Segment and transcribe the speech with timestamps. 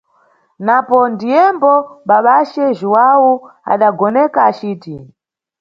[0.65, 1.73] Napo ndiyembo
[2.07, 3.33] babace Jhuwawu
[3.73, 4.95] adagoneka aciti.